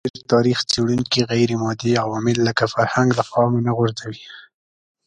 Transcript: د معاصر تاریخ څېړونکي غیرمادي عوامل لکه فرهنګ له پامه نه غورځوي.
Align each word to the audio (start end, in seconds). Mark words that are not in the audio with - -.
د 0.01 0.03
معاصر 0.07 0.23
تاریخ 0.33 0.57
څېړونکي 0.71 1.19
غیرمادي 1.31 1.91
عوامل 2.03 2.37
لکه 2.47 2.63
فرهنګ 2.73 3.09
له 3.19 3.23
پامه 3.31 3.59
نه 3.67 3.71
غورځوي. 3.77 4.23